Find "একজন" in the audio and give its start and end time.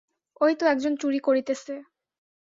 0.65-0.93